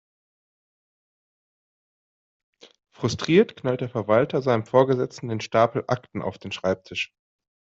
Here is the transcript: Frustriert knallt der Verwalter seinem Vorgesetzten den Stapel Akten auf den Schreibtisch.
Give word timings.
Frustriert 2.91 3.55
knallt 3.57 3.81
der 3.81 3.89
Verwalter 3.89 4.41
seinem 4.41 4.65
Vorgesetzten 4.65 5.27
den 5.29 5.41
Stapel 5.41 5.83
Akten 5.85 6.23
auf 6.23 6.39
den 6.39 6.51
Schreibtisch. 6.51 7.13